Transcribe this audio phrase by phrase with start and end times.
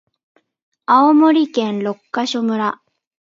[0.87, 2.81] 青森県六ヶ所村